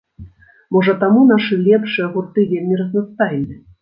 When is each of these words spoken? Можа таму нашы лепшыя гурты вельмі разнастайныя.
Можа 0.77 0.95
таму 1.03 1.21
нашы 1.31 1.57
лепшыя 1.67 2.07
гурты 2.17 2.47
вельмі 2.55 2.81
разнастайныя. 2.81 3.61